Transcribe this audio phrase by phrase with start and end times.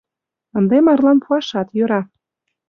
[0.57, 2.01] Ынде марлан пуашат йӧра.